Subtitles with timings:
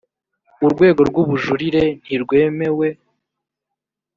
[0.65, 2.87] urwego rw ubujurire ntirwemewe